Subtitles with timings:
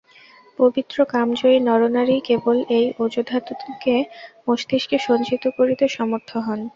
[0.59, 3.95] পবিত্র কামজয়ী নরনারীই কেবল এই ওজোধাতুকে
[4.47, 6.59] মস্তিষ্কে সঞ্চিত করিতে সমর্থ হন।